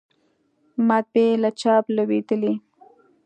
مطبعې 0.87 1.29
له 1.43 1.49
چاپ 1.61 1.85
لویدلې 1.95 2.53